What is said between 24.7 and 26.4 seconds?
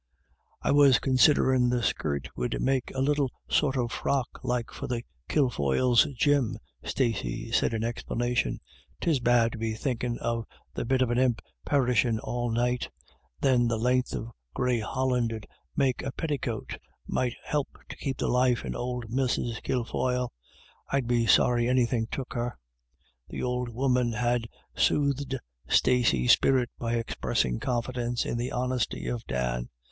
soothed Stacey's